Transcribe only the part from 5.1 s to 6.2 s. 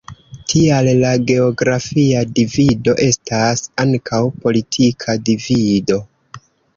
divido.